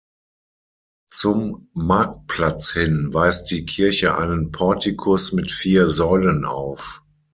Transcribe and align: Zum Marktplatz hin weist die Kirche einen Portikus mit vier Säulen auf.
Zum 1.11 1.69
Marktplatz 1.75 2.71
hin 2.71 3.13
weist 3.13 3.51
die 3.51 3.65
Kirche 3.65 4.17
einen 4.17 4.51
Portikus 4.51 5.31
mit 5.31 5.51
vier 5.51 5.91
Säulen 5.91 6.43
auf. 6.43 7.03